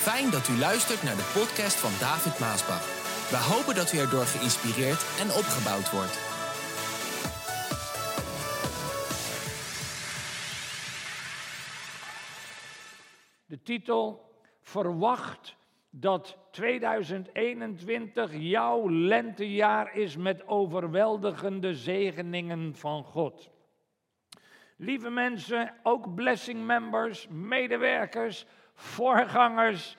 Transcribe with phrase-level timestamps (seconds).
[0.00, 2.84] Fijn dat u luistert naar de podcast van David Maasbach.
[3.30, 6.16] We hopen dat u erdoor geïnspireerd en opgebouwd wordt.
[13.46, 14.28] De titel
[14.60, 15.56] Verwacht
[15.90, 23.50] dat 2021 jouw lentejaar is met overweldigende zegeningen van God.
[24.76, 28.46] Lieve mensen, ook blessing members, medewerkers,
[28.80, 29.96] voorgangers.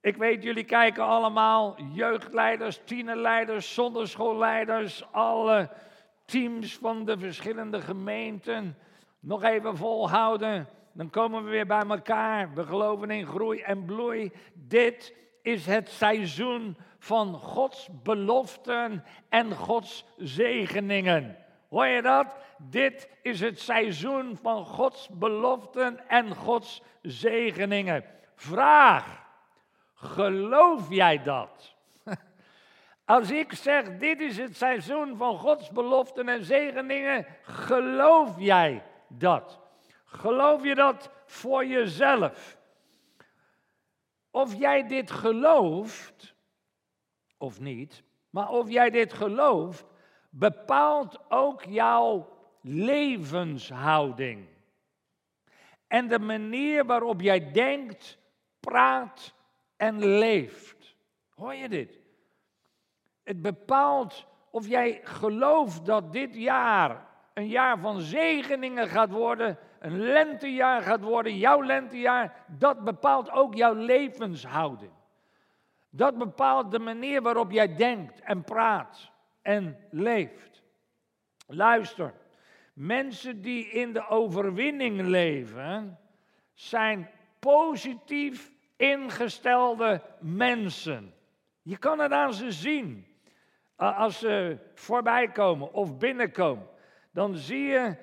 [0.00, 5.70] Ik weet, jullie kijken allemaal, jeugdleiders, tienerleiders, zonderschoolleiders, alle
[6.24, 8.78] teams van de verschillende gemeenten.
[9.20, 12.54] Nog even volhouden, dan komen we weer bij elkaar.
[12.54, 14.32] We geloven in groei en bloei.
[14.54, 21.36] Dit is het seizoen van Gods beloften en Gods zegeningen.
[21.68, 22.26] Hoor je dat?
[22.58, 28.04] Dit is het seizoen van Gods beloften en Gods zegeningen.
[28.34, 29.26] Vraag,
[29.94, 31.74] geloof jij dat?
[33.04, 39.60] Als ik zeg, dit is het seizoen van Gods beloften en zegeningen, geloof jij dat?
[40.04, 42.58] Geloof je dat voor jezelf?
[44.30, 46.34] Of jij dit gelooft,
[47.38, 49.86] of niet, maar of jij dit gelooft,
[50.30, 52.37] bepaalt ook jouw
[52.68, 54.46] levenshouding.
[55.86, 58.18] En de manier waarop jij denkt,
[58.60, 59.34] praat
[59.76, 60.96] en leeft.
[61.34, 61.98] Hoor je dit?
[63.22, 70.00] Het bepaalt of jij gelooft dat dit jaar een jaar van zegeningen gaat worden, een
[70.00, 74.92] lentejaar gaat worden, jouw lentejaar, dat bepaalt ook jouw levenshouding.
[75.90, 79.10] Dat bepaalt de manier waarop jij denkt en praat
[79.42, 80.62] en leeft.
[81.46, 82.14] Luister,
[82.78, 85.98] mensen die in de overwinning leven,
[86.54, 91.14] zijn positief ingestelde mensen.
[91.62, 93.06] Je kan het aan ze zien.
[93.76, 96.68] Als ze voorbij komen of binnenkomen,
[97.10, 97.96] dan zie je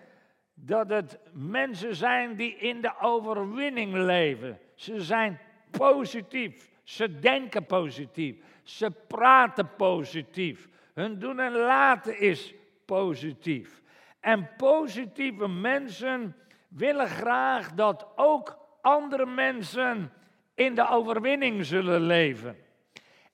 [0.53, 4.59] dat het mensen zijn die in de overwinning leven.
[4.73, 5.39] Ze zijn
[5.71, 10.69] positief, ze denken positief, ze praten positief.
[10.93, 12.53] Hun doen en laten is
[12.85, 13.83] positief.
[14.25, 16.35] En positieve mensen
[16.67, 20.13] willen graag dat ook andere mensen
[20.55, 22.57] in de overwinning zullen leven.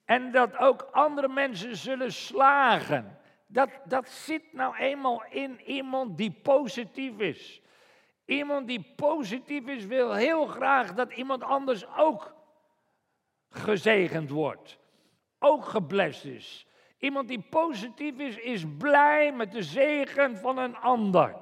[0.06, 3.20] En dat ook andere mensen zullen slagen.
[3.48, 7.62] Dat, dat zit nou eenmaal in iemand die positief is.
[8.26, 12.36] Iemand die positief is wil heel graag dat iemand anders ook
[13.50, 14.80] gezegend wordt.
[15.40, 16.66] Ook geblest is.
[17.02, 21.36] Iemand die positief is, is blij met de zegen van een ander.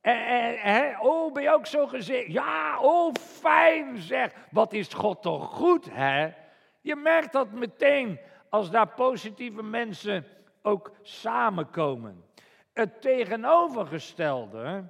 [0.00, 2.32] Eh, oh, ben je ook zo gezegend?
[2.32, 4.32] Ja, oh, fijn zeg.
[4.50, 6.30] Wat is God toch goed, hè?
[6.80, 10.26] Je merkt dat meteen als daar positieve mensen
[10.62, 12.24] ook samenkomen.
[12.72, 14.84] Het tegenovergestelde,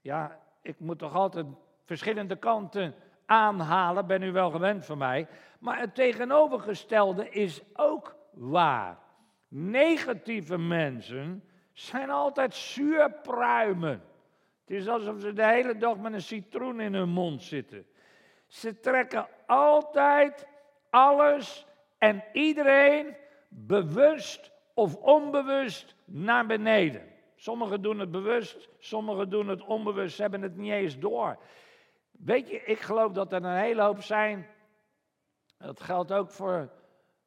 [0.00, 1.46] ja, ik moet toch altijd
[1.84, 2.94] verschillende kanten
[3.26, 5.26] aanhalen, ben u wel gewend van mij.
[5.58, 8.98] Maar het tegenovergestelde is ook waar.
[9.52, 14.02] Negatieve mensen zijn altijd zuurpruimen.
[14.60, 17.86] Het is alsof ze de hele dag met een citroen in hun mond zitten.
[18.46, 20.46] Ze trekken altijd
[20.90, 21.66] alles
[21.98, 23.16] en iedereen
[23.48, 27.08] bewust of onbewust naar beneden.
[27.36, 31.38] Sommigen doen het bewust, sommigen doen het onbewust, ze hebben het niet eens door.
[32.10, 34.46] Weet je, ik geloof dat er een hele hoop zijn.
[35.58, 36.70] Dat geldt ook voor.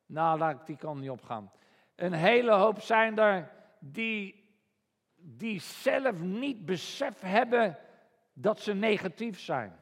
[0.06, 1.52] Nou, laat ik die kant niet opgaan.
[1.96, 4.50] Een hele hoop zijn er die,
[5.16, 7.78] die zelf niet besef hebben
[8.34, 9.80] dat ze negatief zijn.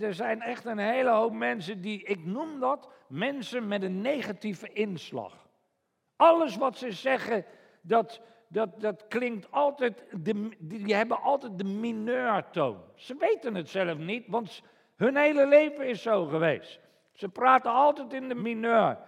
[0.00, 4.72] Er zijn echt een hele hoop mensen die, ik noem dat, mensen met een negatieve
[4.72, 5.48] inslag.
[6.16, 7.44] Alles wat ze zeggen,
[7.80, 12.80] dat, dat, dat klinkt altijd, de, die hebben altijd de mineurtoon.
[12.94, 14.62] Ze weten het zelf niet, want
[14.96, 16.80] hun hele leven is zo geweest.
[17.12, 18.98] Ze praten altijd in de mineur.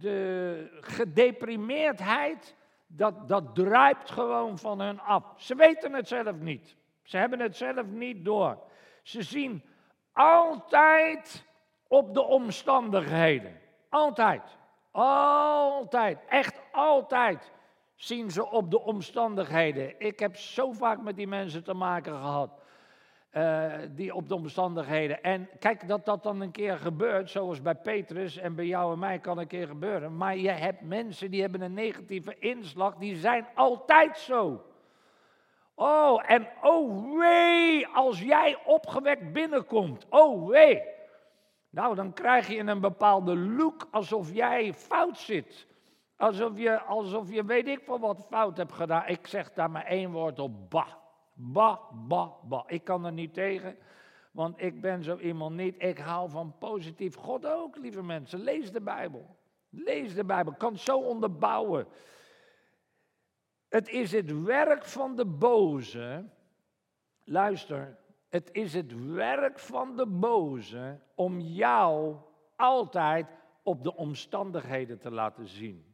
[0.00, 2.56] De gedeprimeerdheid,
[2.86, 5.24] dat, dat druipt gewoon van hun af.
[5.36, 6.76] Ze weten het zelf niet.
[7.02, 8.58] Ze hebben het zelf niet door.
[9.02, 9.64] Ze zien
[10.12, 11.44] altijd
[11.88, 13.60] op de omstandigheden.
[13.88, 14.58] Altijd.
[14.90, 16.18] Altijd.
[16.28, 17.50] Echt altijd
[17.94, 19.94] zien ze op de omstandigheden.
[19.98, 22.50] Ik heb zo vaak met die mensen te maken gehad.
[23.36, 25.22] Uh, die op de omstandigheden.
[25.22, 28.98] En kijk, dat dat dan een keer gebeurt, zoals bij Petrus en bij jou en
[28.98, 30.16] mij kan een keer gebeuren.
[30.16, 34.64] Maar je hebt mensen die hebben een negatieve inslag, die zijn altijd zo.
[35.74, 40.06] Oh, en oh wee, als jij opgewekt binnenkomt.
[40.08, 40.82] Oh wee.
[41.70, 45.66] Nou, dan krijg je een bepaalde look alsof jij fout zit.
[46.16, 49.06] Alsof je, alsof je weet ik van wat fout hebt gedaan.
[49.06, 50.99] Ik zeg daar maar één woord op, bah.
[51.42, 51.78] Bah,
[52.08, 52.64] bah, bah.
[52.66, 53.76] Ik kan er niet tegen,
[54.30, 55.74] want ik ben zo iemand niet.
[55.82, 57.14] Ik hou van positief.
[57.14, 58.40] God ook, lieve mensen.
[58.40, 59.36] Lees de Bijbel.
[59.68, 60.54] Lees de Bijbel.
[60.54, 61.86] Kan zo onderbouwen.
[63.68, 66.28] Het is het werk van de boze.
[67.24, 67.98] Luister,
[68.28, 72.16] het is het werk van de boze om jou
[72.56, 73.26] altijd
[73.62, 75.89] op de omstandigheden te laten zien.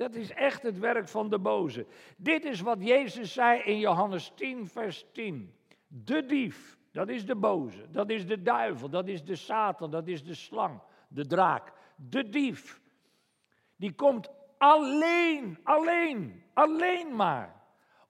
[0.00, 1.86] Dat is echt het werk van de boze.
[2.16, 5.54] Dit is wat Jezus zei in Johannes 10, vers 10.
[5.86, 10.06] De dief, dat is de boze, dat is de duivel, dat is de Satan, dat
[10.06, 11.72] is de slang, de draak.
[11.96, 12.80] De dief,
[13.76, 17.62] die komt alleen, alleen, alleen maar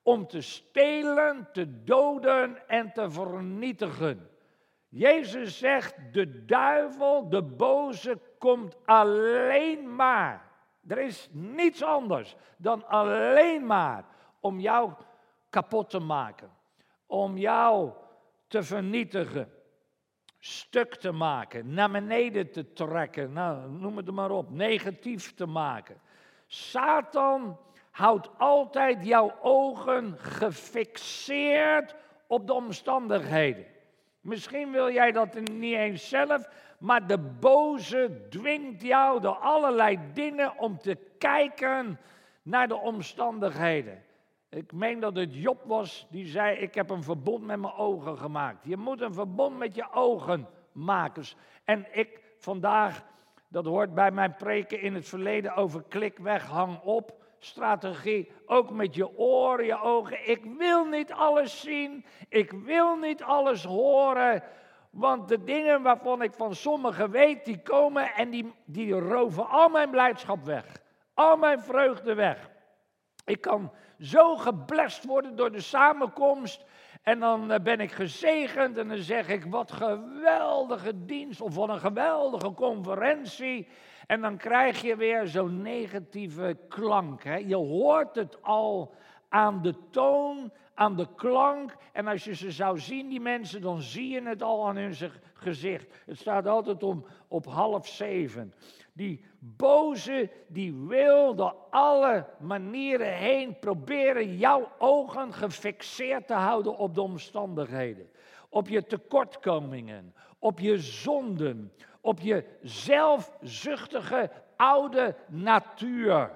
[0.02, 4.30] om te stelen, te doden en te vernietigen.
[4.88, 10.49] Jezus zegt, de duivel, de boze, komt alleen maar.
[10.88, 14.04] Er is niets anders dan alleen maar
[14.40, 14.92] om jou
[15.50, 16.50] kapot te maken.
[17.06, 17.92] Om jou
[18.46, 19.52] te vernietigen.
[20.38, 26.00] Stuk te maken, naar beneden te trekken, nou, noem het maar op, negatief te maken.
[26.46, 27.58] Satan
[27.90, 31.94] houdt altijd jouw ogen gefixeerd
[32.26, 33.66] op de omstandigheden.
[34.20, 36.48] Misschien wil jij dat niet eens zelf,
[36.80, 42.00] maar de boze dwingt jou door allerlei dingen om te kijken
[42.42, 44.02] naar de omstandigheden.
[44.48, 48.18] Ik meen dat het Job was die zei: Ik heb een verbond met mijn ogen
[48.18, 48.64] gemaakt.
[48.64, 51.24] Je moet een verbond met je ogen maken.
[51.64, 53.04] En ik vandaag,
[53.48, 58.30] dat hoort bij mijn preken in het verleden over klik weg, hang op strategie.
[58.46, 60.28] Ook met je oren, je ogen.
[60.28, 62.04] Ik wil niet alles zien.
[62.28, 64.42] Ik wil niet alles horen.
[64.90, 69.68] Want de dingen waarvan ik van sommigen weet, die komen en die, die roven al
[69.68, 70.64] mijn blijdschap weg.
[71.14, 72.50] Al mijn vreugde weg.
[73.24, 76.64] Ik kan zo geblest worden door de samenkomst.
[77.02, 81.68] En dan eh, ben ik gezegend en dan zeg ik, wat geweldige dienst of wat
[81.68, 83.68] een geweldige conferentie.
[84.06, 87.22] En dan krijg je weer zo'n negatieve klank.
[87.24, 87.36] Hè?
[87.36, 88.94] Je hoort het al
[89.30, 91.76] aan de toon, aan de klank.
[91.92, 94.94] En als je ze zou zien, die mensen, dan zie je het al aan hun
[95.34, 95.86] gezicht.
[96.06, 98.54] Het staat altijd om op half zeven.
[98.92, 107.02] Die boze, die wil alle manieren heen proberen jouw ogen gefixeerd te houden op de
[107.02, 108.10] omstandigheden.
[108.48, 116.30] Op je tekortkomingen, op je zonden, op je zelfzuchtige oude natuur.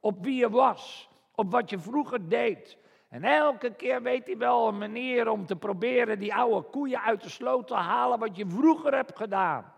[0.00, 1.09] Op wie je was,
[1.40, 2.76] op wat je vroeger deed.
[3.08, 7.22] En elke keer weet hij wel een manier om te proberen die oude koeien uit
[7.22, 9.72] de sloot te halen wat je vroeger hebt gedaan.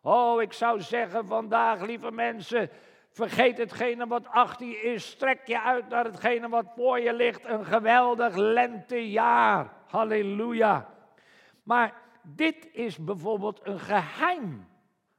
[0.00, 2.70] Oh, ik zou zeggen vandaag, lieve mensen,
[3.10, 5.10] vergeet hetgene wat achter je is.
[5.10, 7.44] Strek je uit naar hetgene wat voor je ligt.
[7.44, 9.72] Een geweldig lentejaar.
[9.86, 10.88] Halleluja.
[11.62, 14.66] Maar dit is bijvoorbeeld een geheim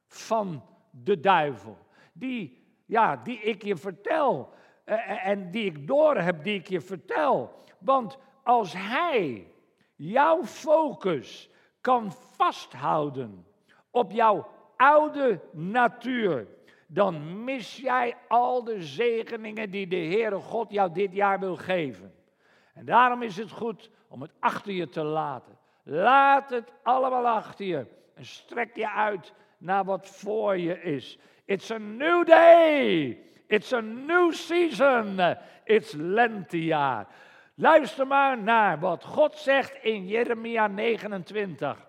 [0.08, 1.78] van de duivel.
[2.14, 4.54] Die, ja, die ik je vertel.
[4.84, 7.54] Eh, eh, en die ik door heb, die ik je vertel.
[7.80, 9.48] Want als hij
[9.96, 11.50] jouw focus
[11.82, 13.46] kan vasthouden
[13.92, 14.48] op jouw
[14.78, 16.48] oude natuur,
[16.88, 22.14] dan mis jij al de zegeningen die de Heere God jou dit jaar wil geven.
[22.74, 25.58] En daarom is het goed om het achter je te laten.
[25.84, 31.18] Laat het allemaal achter je en strek je uit naar wat voor je is.
[31.46, 33.18] It's a new day.
[33.48, 35.38] It's a new season.
[35.64, 37.08] It's lentejaar.
[37.56, 41.88] Luister maar naar wat God zegt in Jeremia 29.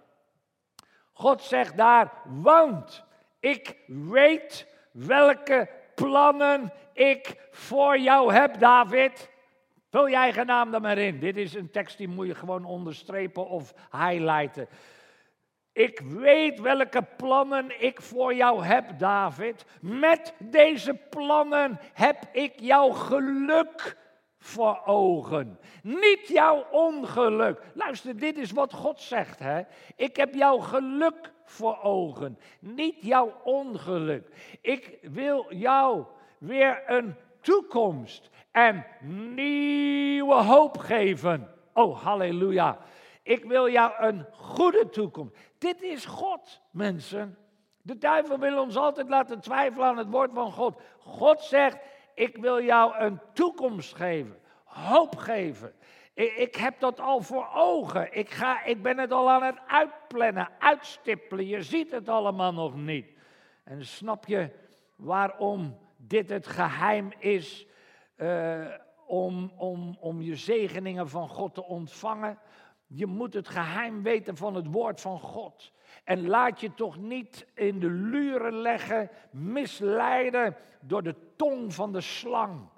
[1.13, 3.05] God zegt daar, want
[3.41, 9.31] ik weet welke plannen ik voor jou heb, David.
[9.91, 11.19] Vul jij eigen naam er maar in.
[11.19, 14.69] Dit is een tekst die moet je gewoon onderstrepen of highlighten.
[15.75, 19.64] Ik weet welke plannen ik voor jou heb, David.
[19.81, 23.97] Met deze plannen heb ik jouw geluk
[24.38, 25.59] voor ogen.
[25.83, 27.62] Niet jouw ongeluk.
[27.73, 29.38] Luister, dit is wat God zegt.
[29.38, 29.62] Hè?
[29.97, 32.38] Ik heb jouw geluk voor ogen.
[32.61, 34.28] Niet jouw ongeluk.
[34.61, 36.04] Ik wil jou
[36.38, 38.87] weer een toekomst en
[39.35, 41.49] nieuwe hoop geven.
[41.73, 42.78] Oh, halleluja.
[43.23, 45.37] Ik wil jou een goede toekomst.
[45.64, 47.38] Dit is God, mensen.
[47.83, 50.80] De duivel wil ons altijd laten twijfelen aan het woord van God.
[50.99, 51.78] God zegt,
[52.14, 55.75] ik wil jou een toekomst geven, hoop geven.
[56.14, 58.16] Ik, heb dat al voor ogen.
[58.16, 61.47] Ik, ga, ik ben het al aan het uitplannen, uitstippelen.
[61.47, 63.06] Je ziet het allemaal nog niet.
[63.64, 64.50] En snap je
[64.97, 67.66] waarom dit het geheim is
[68.16, 68.66] uh,
[69.06, 72.38] om, om, om je zegeningen van God te ontvangen?
[72.97, 75.73] Je moet het geheim weten van het woord van God.
[76.05, 82.01] En laat je toch niet in de luren leggen, misleiden door de tong van de
[82.01, 82.69] slang.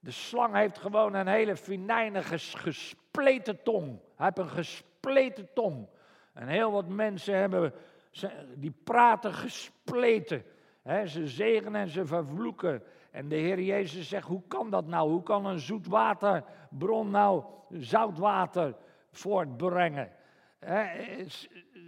[0.00, 3.98] De slang heeft gewoon een hele finijnige gespleten tong.
[4.16, 5.86] Hij heeft een gespleten tong.
[6.32, 7.72] En heel wat mensen hebben,
[8.54, 10.44] die praten gespleten.
[11.06, 12.82] ze zegenen en ze vervloeken.
[13.10, 15.10] En de Heer Jezus zegt, hoe kan dat nou?
[15.10, 18.74] Hoe kan een zoetwaterbron nou zoutwater
[19.12, 20.12] voortbrengen?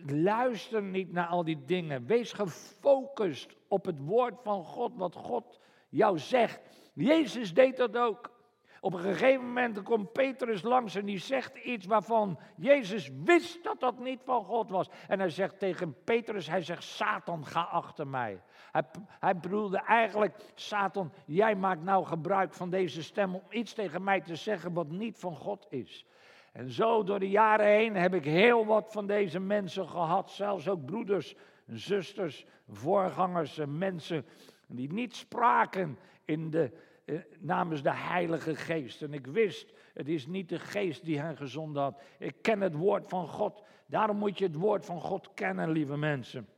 [0.06, 2.06] luister niet naar al die dingen.
[2.06, 6.60] Wees gefocust op het woord van God, wat God jou zegt.
[6.92, 8.32] Jezus deed dat ook.
[8.80, 13.80] Op een gegeven moment komt Petrus langs en die zegt iets waarvan Jezus wist dat
[13.80, 14.88] dat niet van God was.
[15.08, 18.42] En hij zegt tegen Petrus, hij zegt, Satan, ga achter mij.
[18.72, 24.04] Hij, hij bedoelde eigenlijk, Satan, jij maakt nou gebruik van deze stem om iets tegen
[24.04, 26.06] mij te zeggen wat niet van God is.
[26.54, 30.68] En zo door de jaren heen heb ik heel wat van deze mensen gehad, zelfs
[30.68, 31.34] ook broeders,
[31.66, 34.26] zusters, voorgangers en mensen
[34.68, 36.72] die niet spraken in de,
[37.04, 39.02] eh, namens de Heilige Geest.
[39.02, 42.02] En ik wist, het is niet de Geest die hen gezonden had.
[42.18, 43.62] Ik ken het woord van God.
[43.86, 46.48] Daarom moet je het woord van God kennen, lieve mensen.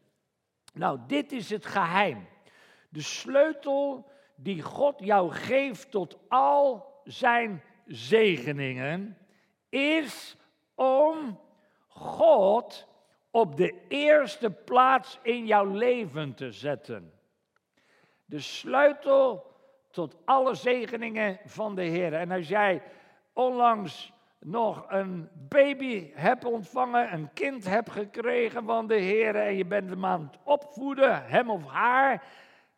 [0.75, 2.26] Nou, dit is het geheim.
[2.88, 9.17] De sleutel die God jou geeft tot al zijn zegeningen,
[9.76, 10.37] is
[10.75, 11.40] om
[11.88, 12.87] God
[13.30, 17.12] op de eerste plaats in jouw leven te zetten.
[18.25, 19.54] De sleutel
[19.90, 22.14] tot alle zegeningen van de Heer.
[22.14, 22.83] En als jij
[23.33, 29.64] onlangs nog een baby hebt ontvangen, een kind hebt gekregen van de Heer en je
[29.64, 32.25] bent hem aan het opvoeden, hem of haar,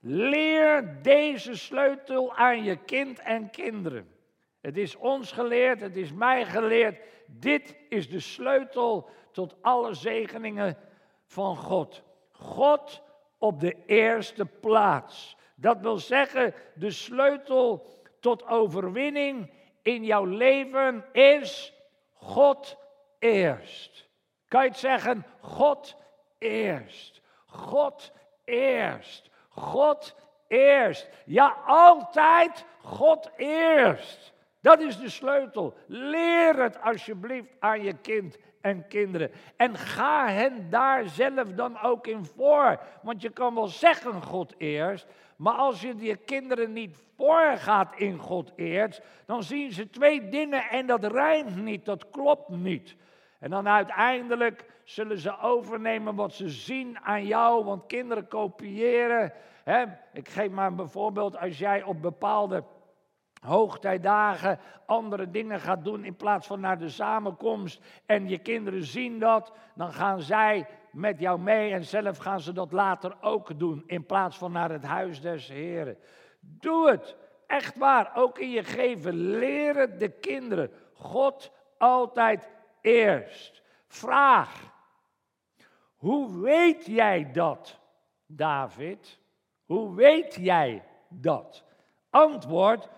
[0.01, 4.18] leer deze sleutel aan je kind en kinderen.
[4.61, 7.01] Het is ons geleerd, het is mij geleerd.
[7.27, 10.77] Dit is de sleutel tot alle zegeningen
[11.25, 12.03] van God.
[12.33, 13.03] God
[13.39, 15.37] op de eerste plaats.
[15.55, 17.87] Dat wil zeggen, de sleutel
[18.21, 21.73] tot overwinning in jouw leven is
[22.15, 22.77] God
[23.19, 24.09] eerst.
[24.49, 25.27] Kan je het zeggen?
[25.41, 25.97] God
[26.39, 27.21] eerst.
[27.47, 28.13] God
[28.45, 29.31] eerst.
[29.49, 30.15] God
[30.49, 31.09] eerst.
[31.25, 34.33] Ja, altijd God eerst.
[34.69, 35.75] Dat is de sleutel.
[35.87, 39.31] Leer het alsjeblieft aan je kind en kinderen.
[39.57, 42.81] En ga hen daar zelf dan ook in voor.
[43.03, 45.07] Want je kan wel zeggen God eerst,
[45.37, 50.63] maar als je je kinderen niet voorgaat in God eerst, dan zien ze twee dingen
[50.63, 52.97] en dat rijmt niet, dat klopt niet.
[53.39, 59.33] En dan uiteindelijk zullen ze overnemen wat ze zien aan jou, want kinderen kopiëren.
[59.65, 59.85] Hè?
[60.13, 62.65] Ik geef maar een voorbeeld, als jij op bepaalde
[63.41, 69.19] hoogtijdagen andere dingen gaat doen in plaats van naar de samenkomst en je kinderen zien
[69.19, 73.83] dat, dan gaan zij met jou mee en zelf gaan ze dat later ook doen
[73.87, 75.99] in plaats van naar het huis des Heren.
[76.41, 77.17] Doe het,
[77.47, 79.15] echt waar, ook in je geven.
[79.15, 82.49] Leren de kinderen God altijd
[82.81, 83.63] eerst.
[83.87, 84.73] Vraag,
[85.97, 87.79] hoe weet jij dat,
[88.27, 89.19] David?
[89.65, 91.65] Hoe weet jij dat?
[92.11, 92.89] Antwoord,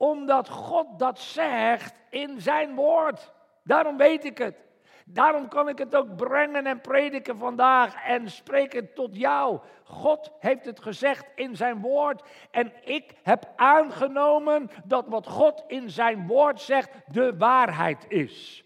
[0.00, 3.32] omdat God dat zegt in zijn woord.
[3.64, 4.56] Daarom weet ik het.
[5.04, 9.60] Daarom kan ik het ook brengen en prediken vandaag en spreken tot jou.
[9.84, 15.90] God heeft het gezegd in zijn woord en ik heb aangenomen dat wat God in
[15.90, 18.64] zijn woord zegt de waarheid is.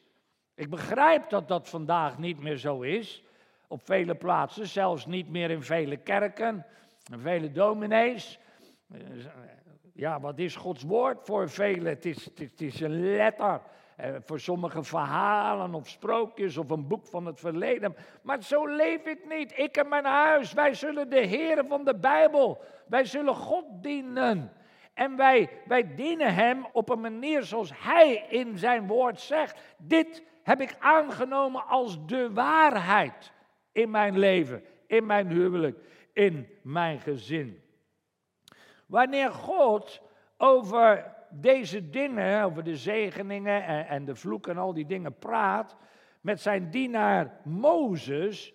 [0.54, 3.22] Ik begrijp dat dat vandaag niet meer zo is.
[3.68, 6.66] Op vele plaatsen, zelfs niet meer in vele kerken,
[7.12, 8.38] en vele dominees.
[9.96, 11.86] Ja, wat is Gods woord voor velen?
[11.86, 13.60] Het is, het is, een letter.
[13.96, 17.96] Eh, voor sommige verhalen of sprookjes of een boek van het verleden.
[18.22, 19.58] Maar zo leef ik niet.
[19.58, 24.52] Ik en mijn huis, wij zullen de Heer van de Bijbel, wij zullen God dienen.
[24.94, 29.74] En wij, wij dienen Hem op een manier zoals Hij in zijn woord zegt.
[29.78, 33.32] Dit heb ik aangenomen als de waarheid
[33.72, 35.78] in mijn leven, in mijn huwelijk,
[36.12, 37.63] in mijn gezin.
[38.86, 40.00] Wanneer God
[40.36, 45.76] over deze dingen, over de zegeningen en, en de vloeken en al die dingen praat
[46.20, 48.54] met zijn dienaar Mozes,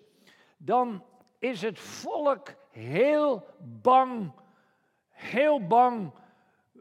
[0.57, 1.03] dan
[1.39, 3.45] is het volk heel
[3.81, 4.31] bang,
[5.09, 6.11] heel bang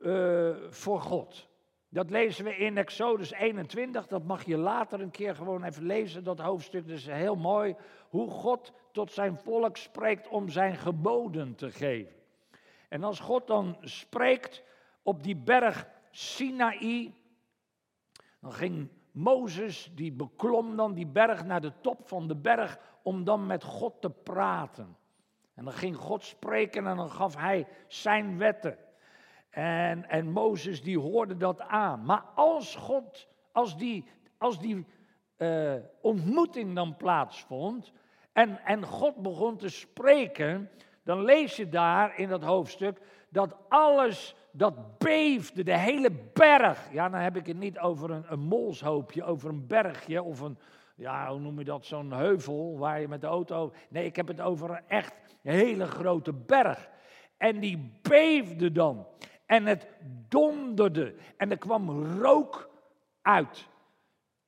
[0.03, 1.49] uh, voor God.
[1.89, 4.07] Dat lezen we in Exodus 21.
[4.07, 6.89] Dat mag je later een keer gewoon even lezen, dat hoofdstuk.
[6.89, 7.77] Dat is heel mooi.
[8.09, 12.18] Hoe God tot zijn volk spreekt om zijn geboden te geven.
[12.89, 14.63] En als God dan spreekt
[15.03, 17.15] op die berg Sinaï,
[18.41, 23.25] dan ging Mozes, die beklom dan die berg naar de top van de berg om
[23.25, 24.97] dan met God te praten.
[25.55, 28.79] En dan ging God spreken en dan gaf hij zijn wetten.
[29.51, 32.05] En, en Mozes die hoorde dat aan.
[32.05, 34.05] Maar als God, als die,
[34.39, 34.87] als die
[35.37, 37.93] uh, ontmoeting dan plaatsvond
[38.33, 40.71] en, en God begon te spreken,
[41.09, 46.93] dan lees je daar in dat hoofdstuk dat alles dat beefde, de hele berg.
[46.93, 50.59] Ja, dan heb ik het niet over een, een molshoopje, over een bergje of een,
[50.97, 53.73] ja, hoe noem je dat, zo'n heuvel waar je met de auto.
[53.89, 56.89] Nee, ik heb het over een echt hele grote berg.
[57.37, 59.07] En die beefde dan.
[59.47, 59.89] En het
[60.29, 61.15] donderde.
[61.37, 62.71] En er kwam rook
[63.23, 63.69] uit.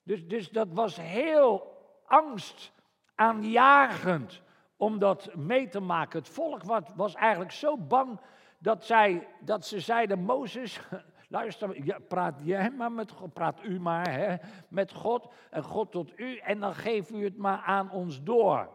[0.03, 1.77] Dus, dus dat was heel
[2.07, 4.43] angstaanjagend
[4.81, 6.19] om dat mee te maken.
[6.19, 6.63] Het volk
[6.95, 8.21] was eigenlijk zo bang
[8.59, 10.81] dat, zij, dat ze zeiden: Mozes,
[11.29, 14.37] luister, praat jij maar met God, praat u maar hè,
[14.69, 18.69] met God en God tot u en dan geef u het maar aan ons door.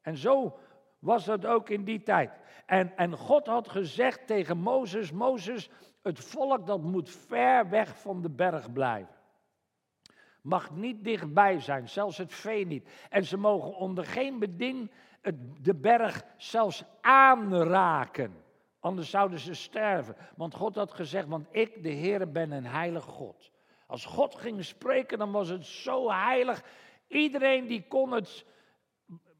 [0.00, 0.58] En zo
[0.98, 2.30] was dat ook in die tijd.
[2.66, 5.70] En, en God had gezegd tegen Mozes: Mozes,
[6.02, 9.14] het volk dat moet ver weg van de berg blijven.
[10.42, 12.88] Mag niet dichtbij zijn, zelfs het vee niet.
[13.08, 14.90] En ze mogen onder geen beding
[15.60, 18.44] de berg zelfs aanraken.
[18.80, 20.16] Anders zouden ze sterven.
[20.36, 23.50] Want God had gezegd, want ik, de Heer, ben een heilig God.
[23.86, 26.64] Als God ging spreken, dan was het zo heilig.
[27.08, 28.44] Iedereen die kon het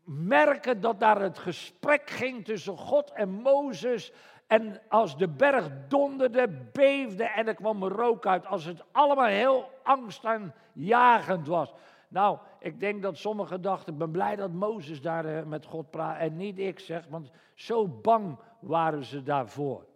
[0.04, 4.12] merken dat daar het gesprek ging tussen God en Mozes.
[4.46, 8.46] En als de berg donderde, beefde en er kwam rook uit.
[8.46, 11.72] Als het allemaal heel angstaanjagend was.
[12.10, 15.90] Nou, ik denk dat sommigen dachten, ik ben blij dat Mozes daar eh, met God
[15.90, 19.86] praat en niet ik zeg, want zo bang waren ze daarvoor.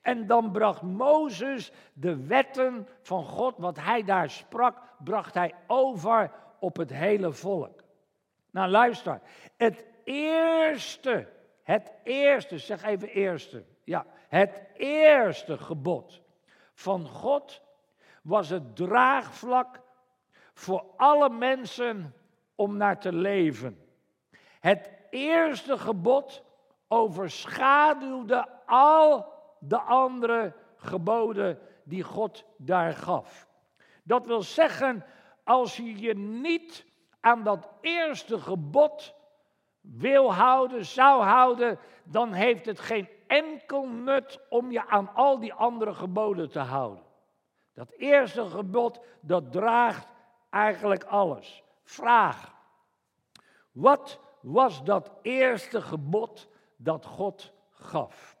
[0.00, 6.30] En dan bracht Mozes de wetten van God, wat hij daar sprak, bracht hij over
[6.58, 7.82] op het hele volk.
[8.50, 9.20] Nou luister,
[9.56, 11.28] het eerste,
[11.62, 16.22] het eerste, zeg even eerste, ja, het eerste gebod
[16.74, 17.62] van God
[18.22, 19.80] was het draagvlak
[20.54, 22.14] voor alle mensen
[22.54, 23.78] om naar te leven.
[24.60, 26.42] Het eerste gebod
[26.88, 33.48] overschaduwde al de andere geboden die God daar gaf.
[34.02, 35.04] Dat wil zeggen,
[35.44, 36.86] als je je niet
[37.20, 39.14] aan dat eerste gebod
[39.80, 45.52] wil houden, zou houden, dan heeft het geen enkel nut om je aan al die
[45.52, 47.04] andere geboden te houden.
[47.72, 50.06] Dat eerste gebod, dat draagt
[50.54, 51.62] eigenlijk alles.
[51.82, 52.54] Vraag,
[53.72, 58.36] wat was dat eerste gebod dat God gaf?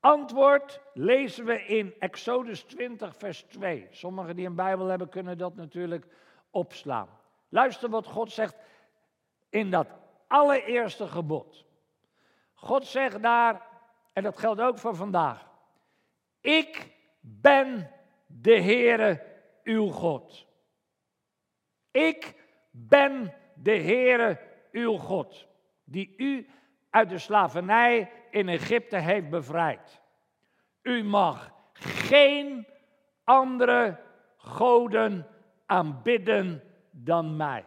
[0.00, 3.88] Antwoord lezen we in Exodus 20, vers 2.
[3.90, 6.06] Sommigen die een Bijbel hebben kunnen dat natuurlijk
[6.50, 7.08] opslaan.
[7.48, 8.56] Luister wat God zegt
[9.48, 9.88] in dat
[10.26, 11.64] allereerste gebod.
[12.54, 13.66] God zegt daar,
[14.12, 15.48] en dat geldt ook voor vandaag.
[16.40, 17.90] Ik ben
[18.26, 19.22] de Heere
[19.62, 20.48] uw God.
[21.90, 22.34] Ik
[22.70, 24.40] ben de Heere
[24.72, 25.46] uw God,
[25.84, 26.48] die u
[26.90, 30.00] uit de slavernij in Egypte heeft bevrijd.
[30.82, 32.66] U mag geen
[33.24, 34.00] andere
[34.36, 35.26] goden
[35.66, 37.64] aanbidden dan mij.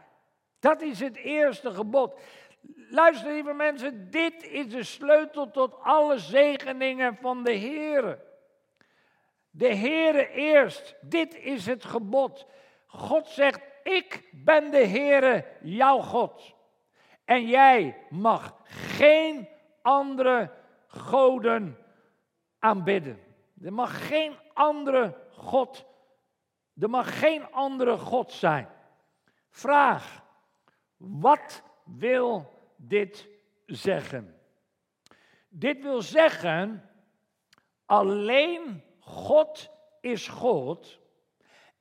[0.60, 2.20] Dat is het eerste gebod.
[2.90, 8.20] Luister, lieve mensen, dit is de sleutel tot alle zegeningen van de Heere.
[9.50, 12.46] De Heere eerst, dit is het gebod.
[12.88, 16.56] God zegt, ik ben de Heere, jouw God.
[17.26, 19.50] En jij mag geen
[19.82, 20.52] andere
[20.88, 21.78] goden
[22.60, 23.20] aanbidden.
[23.62, 25.86] Er mag geen andere God,
[26.80, 28.70] er mag geen andere God zijn.
[29.50, 30.24] Vraag,
[30.98, 33.30] wat wil dit
[33.66, 34.38] zeggen?
[35.50, 36.90] Dit wil zeggen,
[37.86, 39.70] alleen God
[40.02, 41.00] is God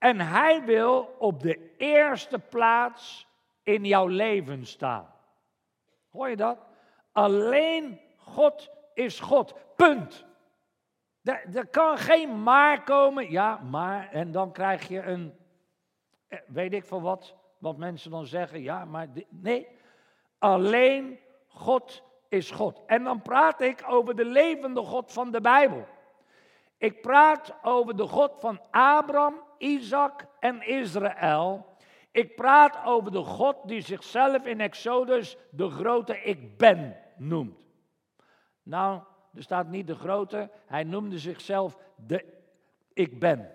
[0.02, 3.26] en Hij wil op de eerste plaats
[3.62, 5.14] in jouw leven staan.
[6.10, 6.58] Hoor je dat?
[7.12, 9.54] Alleen God is God.
[9.76, 10.24] Punt.
[11.22, 13.30] Er, kan geen maar komen.
[13.30, 14.08] Ja, maar.
[14.10, 15.34] En dan krijg je een.
[16.28, 17.34] Eh, weet ik van wat.
[17.58, 18.62] Wat mensen dan zeggen.
[18.62, 19.08] Ja, maar.
[19.28, 19.68] Nee.
[20.38, 22.82] Alleen God is God.
[22.86, 25.86] En dan praat ik over de levende God van de Bijbel.
[26.82, 31.66] Ik praat over de God van Abraham, Isaac en Israël.
[32.10, 37.64] Ik praat over de God die zichzelf in Exodus de grote ik ben noemt.
[38.62, 39.02] Nou,
[39.34, 42.24] er staat niet de grote, hij noemde zichzelf de
[42.92, 43.50] ik ben.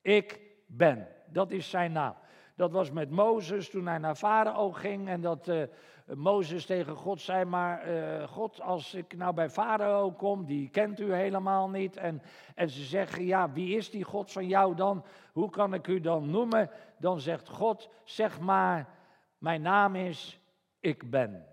[0.00, 2.14] Ik ben, dat is zijn naam.
[2.62, 5.62] Dat was met Mozes toen hij naar Farao ging en dat uh,
[6.06, 11.00] Mozes tegen God zei, maar uh, God, als ik nou bij Farao kom, die kent
[11.00, 11.96] u helemaal niet.
[11.96, 12.22] En,
[12.54, 15.04] en ze zeggen, ja, wie is die God van jou dan?
[15.32, 16.70] Hoe kan ik u dan noemen?
[16.98, 18.88] Dan zegt God, zeg maar,
[19.38, 20.40] mijn naam is
[20.80, 21.46] Ik Ben.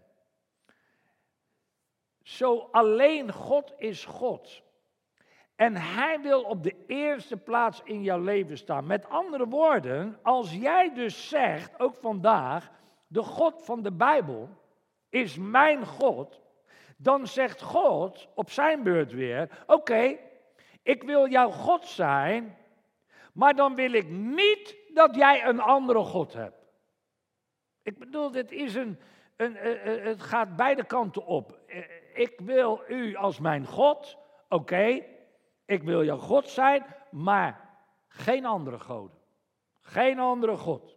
[2.21, 4.61] Zo alleen God is God.
[5.59, 8.85] En hij wil op de eerste plaats in jouw leven staan.
[8.87, 12.71] Met andere woorden, als jij dus zegt, ook vandaag,
[13.07, 14.49] de God van de Bijbel
[15.09, 16.41] is mijn God,
[16.97, 20.17] dan zegt God op zijn beurt weer: Oké,
[20.83, 22.57] ik wil jouw God zijn,
[23.33, 26.65] maar dan wil ik niet dat jij een andere God hebt.
[27.83, 28.99] Ik bedoel, dit is een,
[29.35, 31.59] een, het gaat beide kanten op.
[32.13, 34.17] Ik wil u als mijn God,
[34.49, 35.17] oké,
[35.69, 37.69] ik wil jouw God zijn, maar
[38.07, 39.17] geen andere goden.
[39.79, 40.95] Geen andere God.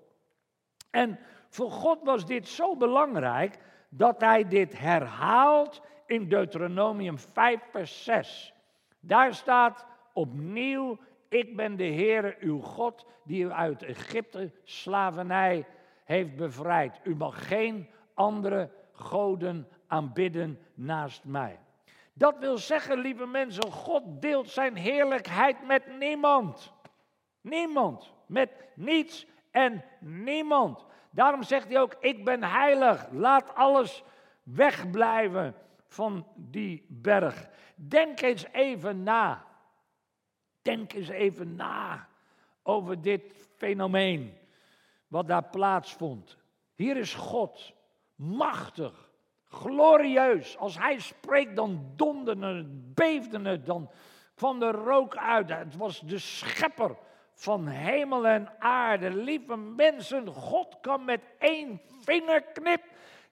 [0.91, 3.59] En voor God was dit zo belangrijk
[3.89, 8.55] dat hij dit herhaalt in Deuteronomium 5, vers 6.
[9.01, 15.67] Daar staat opnieuw, ik ben de Heere uw God die u uit Egypte slavernij
[16.05, 17.01] heeft bevrijd.
[17.03, 21.59] U mag geen andere goden aanbidden naast mij.
[22.13, 26.73] Dat wil zeggen, lieve mensen, God deelt zijn heerlijkheid met niemand.
[27.41, 28.13] Niemand.
[28.27, 30.85] Met niets en niemand.
[31.11, 33.09] Daarom zegt hij ook, ik ben heilig.
[33.11, 34.03] Laat alles
[34.43, 35.55] wegblijven
[35.87, 37.49] van die berg.
[37.75, 39.47] Denk eens even na.
[40.63, 42.09] Denk eens even na
[42.63, 44.39] over dit fenomeen
[45.09, 46.37] wat daar plaatsvond.
[46.75, 47.73] Hier is God,
[48.15, 49.02] machtig,
[49.53, 50.59] glorieus.
[50.59, 53.91] Als hij spreekt, dan donderde het, beefde het, dan
[54.35, 55.49] kwam er rook uit.
[55.49, 56.97] Het was de schepper
[57.35, 59.11] van hemel en aarde.
[59.11, 62.83] Lieve mensen, God kan met één vingerknip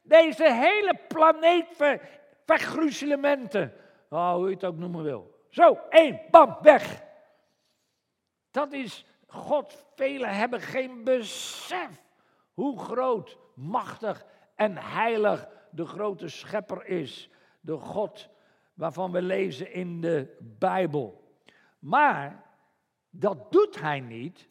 [0.02, 2.00] deze hele planeet ver,
[2.44, 3.72] vergruzelementen.
[4.08, 5.38] Hoe je het ook noemen wil.
[5.48, 7.02] Zo, één, bam, weg.
[8.50, 9.84] Dat is God.
[9.94, 11.88] Velen hebben geen besef
[12.54, 17.30] hoe groot, machtig en heilig de grote schepper is.
[17.60, 18.28] De God
[18.74, 21.34] waarvan we lezen in de Bijbel.
[21.78, 22.44] Maar
[23.10, 24.46] dat doet hij niet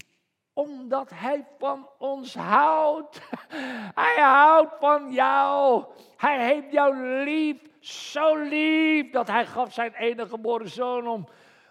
[0.54, 3.22] omdat hij van ons houdt.
[4.04, 5.86] Hij houdt van jou.
[6.18, 11.28] Hij heeft jou lief, zo lief, dat hij gaf zijn enige geboren zoon om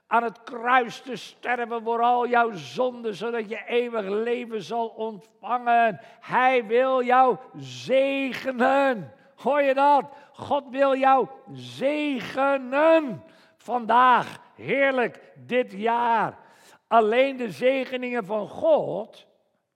[0.06, 6.00] aan het kruis te sterven voor al jouw zonden, zodat je eeuwig leven zal ontvangen.
[6.20, 9.12] Hij wil jou zegenen.
[9.38, 10.04] Hoor je dat?
[10.32, 13.22] God wil jou zegenen.
[13.56, 16.38] Vandaag, heerlijk, dit jaar.
[16.86, 19.26] Alleen de zegeningen van God.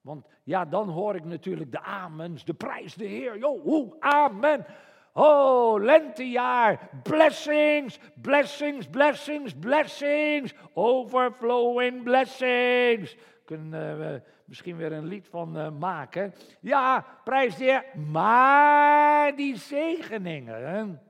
[0.00, 3.38] Want ja, dan hoor ik natuurlijk de amens, de prijs de Heer.
[3.38, 4.66] Jo, hoe, amen.
[5.12, 6.88] Oh, lentejaar.
[7.02, 10.54] Blessings, blessings, blessings, blessings.
[10.72, 13.16] Overflowing blessings.
[13.44, 16.34] Kunnen we misschien weer een lied van uh, maken.
[16.60, 17.82] Ja, prijs de.
[18.10, 21.02] Maar die zegeningen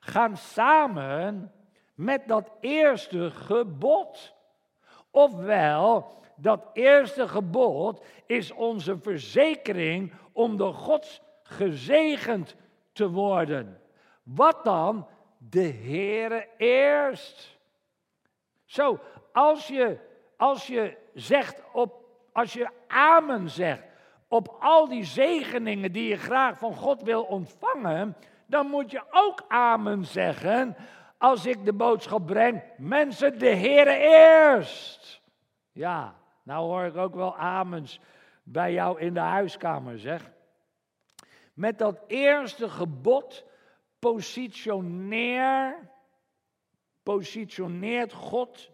[0.00, 1.52] gaan samen
[1.94, 4.34] met dat eerste gebod.
[5.10, 12.56] Ofwel, dat eerste gebod is onze verzekering om door Gods gezegend
[12.92, 13.80] te worden.
[14.22, 15.06] Wat dan?
[15.38, 17.58] De Heere eerst.
[18.64, 18.98] Zo,
[19.32, 19.98] als je,
[20.36, 22.01] als je zegt op,
[22.32, 23.82] als je amen zegt
[24.28, 28.16] op al die zegeningen die je graag van God wil ontvangen,
[28.46, 30.76] dan moet je ook amen zeggen
[31.18, 35.20] als ik de boodschap breng, mensen, de Heere eerst.
[35.72, 38.00] Ja, nou hoor ik ook wel amens
[38.42, 40.30] bij jou in de huiskamer, zeg.
[41.54, 43.44] Met dat eerste gebod
[43.98, 45.78] positioneer,
[47.02, 48.70] positioneert God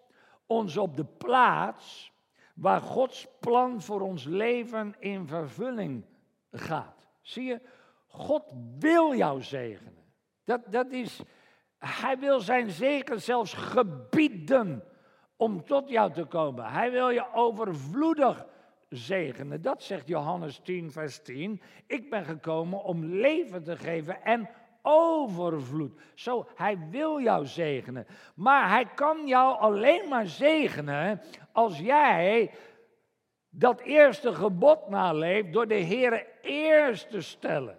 [0.47, 2.13] ons op de plaats
[2.59, 6.05] waar Gods plan voor ons leven in vervulling
[6.51, 7.09] gaat.
[7.23, 7.61] Zie je,
[8.07, 10.05] God wil jou zegenen.
[10.45, 11.21] Dat, dat is,
[11.79, 14.85] hij wil zijn zegen zelfs gebieden
[15.37, 16.65] om tot jou te komen.
[16.65, 18.47] Hij wil je overvloedig
[18.89, 19.63] zegenen.
[19.63, 21.61] Dat zegt Johannes 10, vers 10.
[21.87, 24.49] Ik ben gekomen om leven te geven en
[24.89, 26.01] overvloed.
[26.15, 28.07] Zo, hij wil jou zegenen.
[28.35, 31.21] Maar hij kan jou alleen maar zegenen
[31.53, 32.51] als jij
[33.51, 37.79] dat eerste gebod naleeft door de Heer eerst te stellen.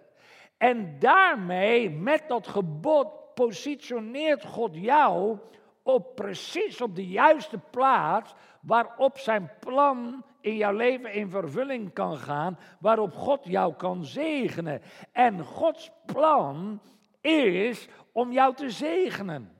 [0.56, 5.38] En daarmee, met dat gebod, positioneert God jou
[5.82, 12.16] op precies op de juiste plaats waarop zijn plan in jouw leven in vervulling kan
[12.16, 14.82] gaan, waarop God jou kan zegenen.
[15.12, 16.80] En Gods plan
[17.20, 19.56] is om jou te zegenen,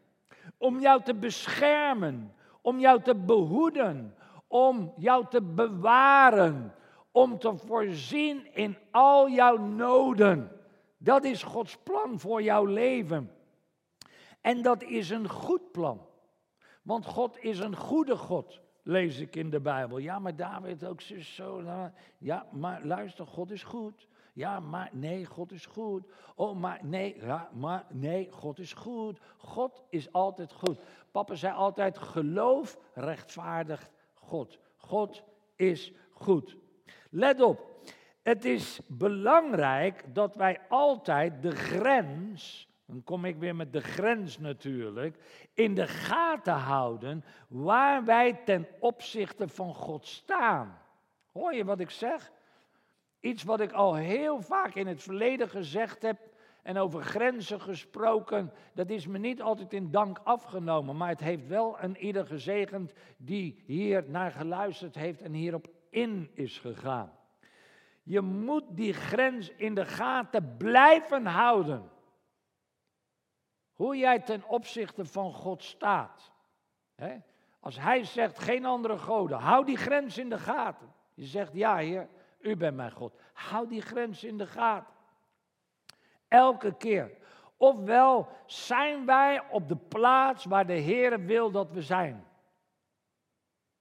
[0.57, 4.15] om jou te beschermen, om jou te behoeden,
[4.47, 6.75] om jou te bewaren,
[7.11, 10.61] om te voorzien in al jouw noden.
[10.99, 13.31] Dat is Gods plan voor jouw leven.
[14.41, 16.01] En dat is een goed plan.
[16.83, 19.99] Want God is een goede God, lees ik in de Bijbel.
[19.99, 21.63] Ja, maar David ook zo.
[22.19, 24.09] Ja, maar luister, God is goed.
[24.41, 26.07] Ja, maar nee, God is goed.
[26.35, 29.21] Oh, maar nee, ja, maar nee, God is goed.
[29.37, 30.81] God is altijd goed.
[31.11, 34.59] Papa zei altijd: geloof rechtvaardigt God.
[34.77, 35.23] God
[35.57, 36.57] is goed.
[37.11, 37.81] Let op,
[38.23, 44.39] het is belangrijk dat wij altijd de grens, dan kom ik weer met de grens
[44.39, 45.17] natuurlijk,
[45.55, 50.79] in de gaten houden waar wij ten opzichte van God staan.
[51.33, 52.33] Hoor je wat ik zeg?
[53.21, 56.19] Iets wat ik al heel vaak in het verleden gezegd heb
[56.63, 61.47] en over grenzen gesproken, dat is me niet altijd in dank afgenomen, maar het heeft
[61.47, 67.13] wel een ieder gezegend die hier naar geluisterd heeft en hierop in is gegaan.
[68.03, 71.91] Je moet die grens in de gaten blijven houden.
[73.73, 76.33] Hoe jij ten opzichte van God staat.
[77.61, 80.93] Als hij zegt geen andere goden, hou die grens in de gaten.
[81.15, 82.09] Je zegt ja, Heer,
[82.41, 83.21] u bent mijn God.
[83.33, 84.95] Hou die grens in de gaten.
[86.29, 87.19] Elke keer.
[87.57, 92.27] Ofwel zijn wij op de plaats waar de Heer wil dat we zijn.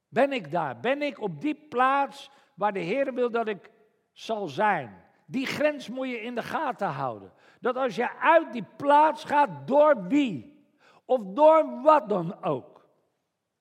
[0.07, 0.79] Ben ik daar?
[0.79, 3.71] Ben ik op die plaats waar de Heer wil dat ik
[4.11, 5.03] zal zijn?
[5.25, 7.33] Die grens moet je in de gaten houden.
[7.59, 10.63] Dat als je uit die plaats gaat, door wie?
[11.05, 12.87] Of door wat dan ook.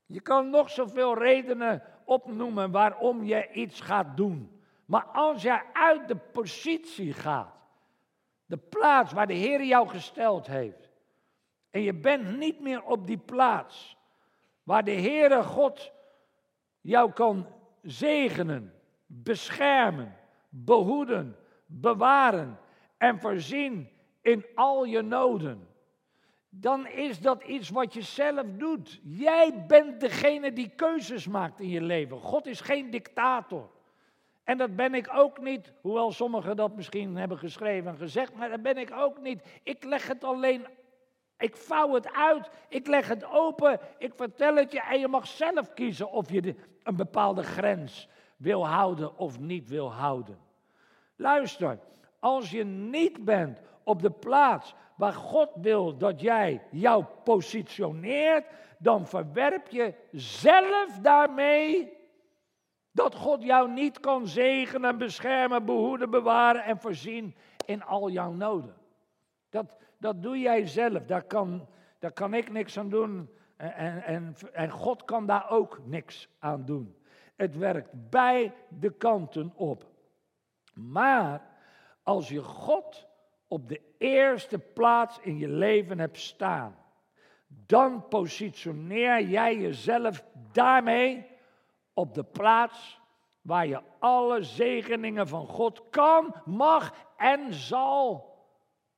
[0.06, 4.57] Je kan nog zoveel redenen opnoemen waarom je iets gaat doen.
[4.88, 7.54] Maar als je uit de positie gaat,
[8.46, 10.90] de plaats waar de Heer jou gesteld heeft,
[11.70, 13.96] en je bent niet meer op die plaats
[14.62, 15.92] waar de Heere God
[16.80, 17.46] jou kan
[17.82, 18.74] zegenen,
[19.06, 20.16] beschermen,
[20.48, 22.58] behoeden, bewaren
[22.96, 23.88] en voorzien
[24.20, 25.68] in al je noden,
[26.48, 29.00] dan is dat iets wat je zelf doet.
[29.02, 32.20] Jij bent degene die keuzes maakt in je leven.
[32.20, 33.76] God is geen dictator.
[34.48, 38.48] En dat ben ik ook niet, hoewel sommigen dat misschien hebben geschreven en gezegd, maar
[38.48, 39.42] dat ben ik ook niet.
[39.62, 40.66] Ik leg het alleen,
[41.38, 45.26] ik vouw het uit, ik leg het open, ik vertel het je en je mag
[45.26, 50.38] zelf kiezen of je een bepaalde grens wil houden of niet wil houden.
[51.16, 51.78] Luister,
[52.18, 58.46] als je niet bent op de plaats waar God wil dat jij jou positioneert,
[58.78, 61.97] dan verwerp je zelf daarmee
[62.98, 67.34] dat God jou niet kan zegenen, beschermen, behoeden, bewaren en voorzien
[67.64, 68.74] in al jouw noden.
[69.48, 74.34] Dat, dat doe jij zelf, daar kan, daar kan ik niks aan doen en, en,
[74.52, 76.96] en God kan daar ook niks aan doen.
[77.36, 79.86] Het werkt bij de kanten op.
[80.74, 81.42] Maar
[82.02, 83.06] als je God
[83.48, 86.76] op de eerste plaats in je leven hebt staan,
[87.46, 91.27] dan positioneer jij jezelf daarmee
[91.98, 93.00] op de plaats
[93.40, 98.36] waar je alle zegeningen van God kan, mag en zal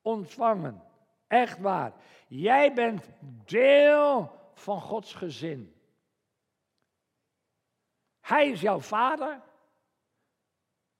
[0.03, 0.83] ontvangen.
[1.27, 1.93] Echt waar.
[2.29, 3.09] Jij bent
[3.45, 5.75] deel van Gods gezin.
[8.21, 9.41] Hij is jouw vader.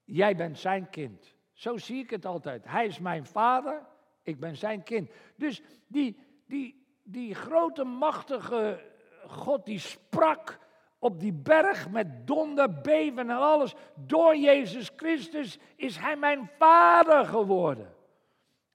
[0.03, 1.35] Jij bent zijn kind.
[1.53, 2.65] Zo zie ik het altijd.
[2.65, 3.87] Hij is mijn vader,
[4.23, 5.11] ik ben zijn kind.
[5.35, 8.91] Dus die, die, die grote, machtige
[9.27, 10.60] God die sprak
[11.03, 13.73] op die berg met donder, beven en alles.
[13.95, 17.93] Door Jezus Christus is Hij mijn vader geworden.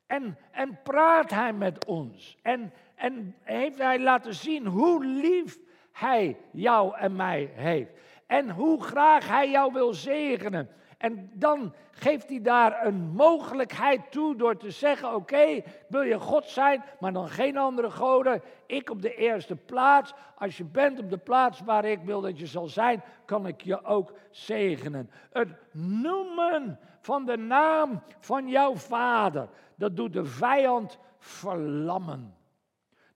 [0.06, 2.36] En, en praat Hij met ons.
[2.42, 5.58] En, en heeft Hij laten zien hoe lief
[5.92, 7.90] Hij jou en mij heeft.
[8.26, 10.68] En hoe graag Hij jou wil zegenen.
[10.96, 16.44] En dan geeft hij daar een mogelijkheid toe door te zeggen: Oké, wil je God
[16.44, 18.42] zijn, maar dan geen andere goden.
[18.66, 20.14] Ik op de eerste plaats.
[20.38, 23.62] Als je bent op de plaats waar ik wil dat je zal zijn, kan ik
[23.62, 25.10] je ook zegenen.
[25.32, 32.34] Het noemen van de naam van jouw vader, dat doet de vijand verlammen.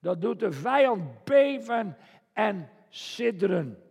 [0.01, 1.97] Dat doet de vijand beven
[2.33, 3.83] en sidderen.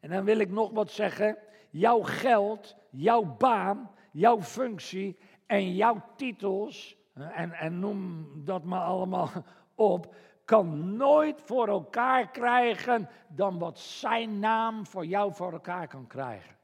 [0.00, 1.36] En dan wil ik nog wat zeggen
[1.70, 9.30] jouw geld, jouw baan, jouw functie en jouw titels, en, en noem dat maar allemaal
[9.74, 16.06] op, kan nooit voor elkaar krijgen dan wat zijn naam voor jou voor elkaar kan
[16.06, 16.56] krijgen.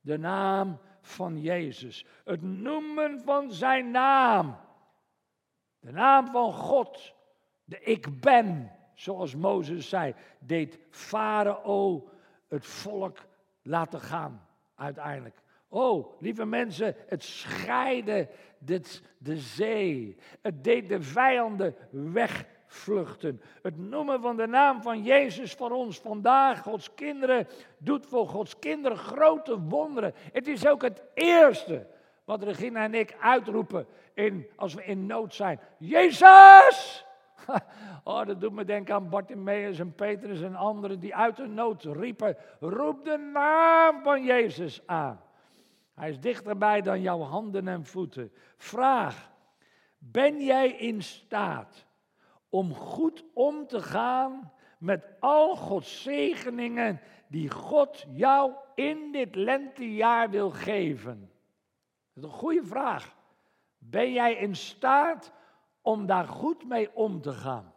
[0.00, 2.06] De naam van Jezus.
[2.24, 4.56] Het noemen van zijn naam.
[5.80, 7.14] De naam van God.
[7.64, 12.08] De ik ben, zoals Mozes zei, deed Farao
[12.48, 13.18] het volk
[13.66, 15.42] laten gaan uiteindelijk.
[15.68, 20.16] Oh, lieve mensen, het scheide dit, de zee.
[20.40, 23.42] Het deed de vijanden wegvluchten.
[23.62, 27.48] Het noemen van de naam van Jezus voor ons vandaag, Gods kinderen,
[27.78, 30.14] doet voor Gods kinderen grote wonderen.
[30.32, 31.86] Het is ook het eerste
[32.24, 35.60] wat Regina en ik uitroepen in, als we in nood zijn.
[35.78, 37.05] Jezus!
[38.04, 41.84] Oh, dat doet me denken aan Bartimaeus en Petrus en anderen die uit de nood
[41.84, 45.20] riepen: roep de naam van Jezus aan.
[45.94, 48.32] Hij is dichterbij dan jouw handen en voeten.
[48.56, 49.30] Vraag:
[49.98, 51.86] ben jij in staat
[52.48, 60.30] om goed om te gaan met al Gods zegeningen die God jou in dit lentejaar
[60.30, 61.30] wil geven?
[62.12, 63.14] Dat is een goede vraag.
[63.78, 65.32] Ben jij in staat
[65.86, 67.72] om daar goed mee om te gaan?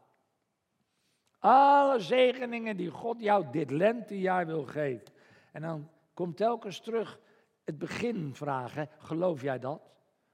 [1.39, 5.07] Alle zegeningen die God jou dit lentejaar wil geven.
[5.51, 7.19] En dan komt telkens terug
[7.63, 9.81] het begin vragen, geloof jij dat?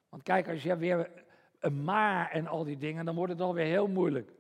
[0.09, 1.11] Want kijk, als je weer
[1.59, 4.31] een maar en al die dingen, dan wordt het alweer heel moeilijk.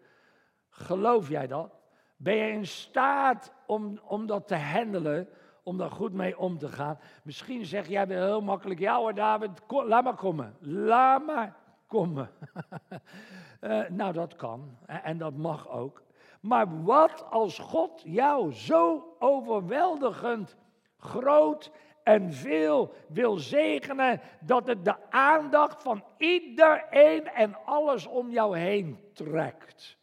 [0.69, 1.71] Geloof jij dat?
[2.17, 5.29] Ben je in staat om, om dat te handelen,
[5.63, 6.99] om daar goed mee om te gaan?
[7.23, 10.55] Misschien zeg jij weer heel makkelijk, ja hoor David, laat maar komen.
[10.59, 11.63] Laat maar
[12.03, 16.03] uh, nou, dat kan en dat mag ook.
[16.41, 20.55] Maar wat als God jou zo overweldigend
[20.97, 21.71] groot
[22.03, 28.99] en veel wil zegenen, dat het de aandacht van iedereen en alles om jou heen
[29.13, 29.97] trekt.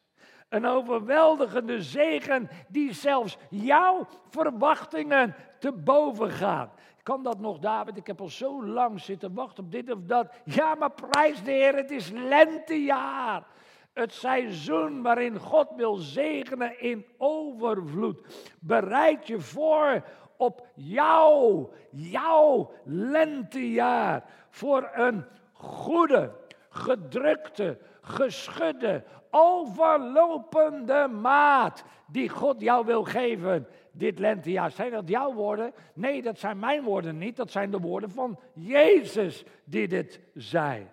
[0.48, 6.74] Een overweldigende zegen die zelfs jouw verwachtingen te boven gaat.
[7.02, 7.96] Kan dat nog, David?
[7.96, 10.32] Ik heb al zo lang zitten wachten op dit of dat.
[10.44, 13.46] Ja, maar prijs de Heer, het is lentejaar.
[13.92, 18.50] Het seizoen waarin God wil zegenen in overvloed.
[18.60, 20.04] Bereid je voor
[20.36, 24.24] op jou, jouw lentejaar.
[24.50, 26.32] Voor een goede,
[26.68, 34.70] gedrukte, geschudde, overlopende maat die God jou wil geven dit lentejaar.
[34.70, 35.72] Zijn dat jouw woorden?
[35.94, 37.36] Nee, dat zijn mijn woorden niet.
[37.36, 40.86] Dat zijn de woorden van Jezus die dit zei.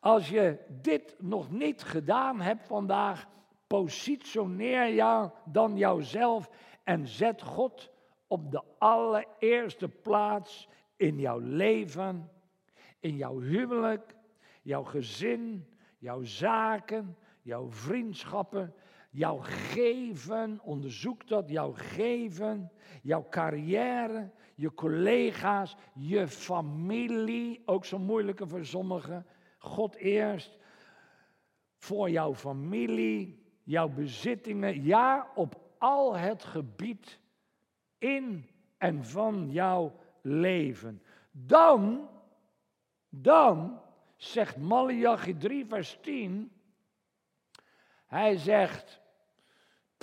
[0.00, 3.26] Als je dit nog niet gedaan hebt vandaag,
[3.66, 6.50] positioneer jou dan jouzelf
[6.82, 7.90] en zet God
[8.26, 12.30] op de allereerste plaats in jouw leven,
[13.00, 14.14] in jouw huwelijk,
[14.62, 18.74] jouw gezin, jouw zaken, jouw vriendschappen,
[19.14, 22.72] jouw geven, onderzoek dat, jouw geven,
[23.02, 29.26] jouw carrière, je collega's, je familie, ook zo moeilijke voor sommigen.
[29.58, 30.58] God eerst,
[31.76, 37.18] voor jouw familie, jouw bezittingen, ja, op al het gebied
[37.98, 41.02] in en van jouw leven.
[41.30, 42.08] Dan,
[43.08, 43.80] dan,
[44.16, 46.52] zegt Malachi 3, vers 10,
[48.06, 49.02] hij zegt,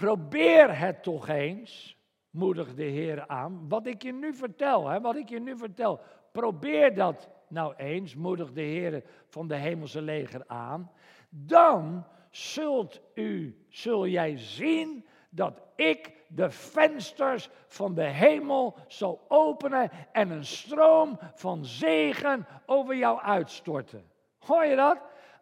[0.02, 1.98] probeer het toch eens,
[2.30, 3.70] moedig de Heer aan.
[3.70, 6.00] Wat ik je nu vertel, hè, wat ik je nu vertel,
[6.32, 10.92] probeer dat nou eens, moedig de Heer van de hemelse leger aan.
[11.30, 19.92] Dan zult u, zul jij zien dat ik de vensters van de hemel zal openen
[20.12, 24.12] en een stroom van zegen over jou uitstorten.
[24.40, 24.98] Hoor je dat?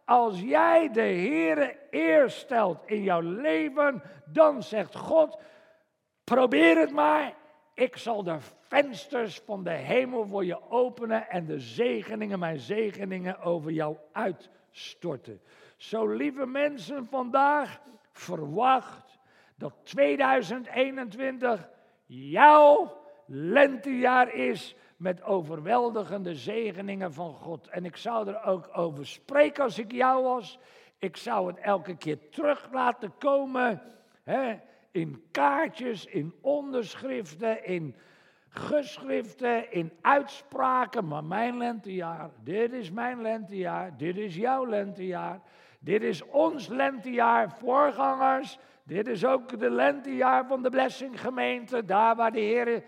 [0.09, 5.39] Als jij de Heere eerst stelt in jouw leven, dan zegt God,
[6.23, 7.33] probeer het maar.
[7.73, 8.37] Ik zal de
[8.67, 15.41] vensters van de hemel voor je openen en de zegeningen, mijn zegeningen over jou uitstorten.
[15.77, 17.79] Zo lieve mensen vandaag,
[18.11, 19.19] verwacht
[19.55, 21.69] dat 2021
[22.05, 27.67] jouw lentejaar is met overweldigende zegeningen van God.
[27.67, 30.59] En ik zou er ook over spreken als ik jou was.
[30.97, 33.81] Ik zou het elke keer terug laten komen
[34.23, 34.59] hè,
[34.91, 37.95] in kaartjes, in onderschriften, in
[38.49, 41.07] geschriften, in uitspraken.
[41.07, 45.41] Maar mijn lentejaar, dit is mijn lentejaar, dit is jouw lentejaar.
[45.79, 48.57] Dit is ons lentejaar, voorgangers.
[48.83, 52.83] Dit is ook de lentejaar van de Blessing gemeente, daar waar de Heer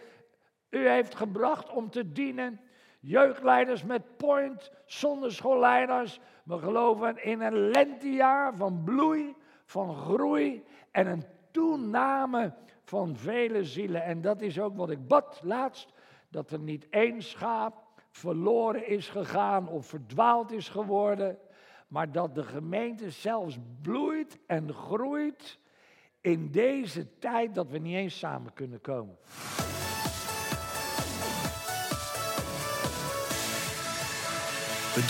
[0.72, 2.60] u heeft gebracht om te dienen.
[3.00, 6.20] Jeugdleiders met point, zonderschoolleiders.
[6.44, 12.54] We geloven in een lentejaar van bloei, van groei en een toename
[12.84, 14.04] van vele zielen.
[14.04, 15.94] En dat is ook wat ik bad laatst,
[16.30, 17.74] dat er niet één schaap
[18.12, 21.38] verloren is gegaan of verdwaald is geworden,
[21.88, 25.60] maar dat de gemeente zelfs bloeit en groeit
[26.22, 29.18] in deze tijd dat we niet eens samen kunnen komen.